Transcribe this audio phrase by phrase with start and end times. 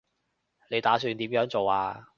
[0.71, 2.07] 你打算點樣做啊